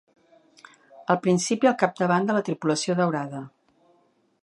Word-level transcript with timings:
Al 1.15 1.19
principi 1.27 1.71
al 1.73 1.77
capdavant 1.83 2.27
de 2.31 2.39
la 2.39 2.45
tripulació 2.51 2.99
daurada. 3.03 3.47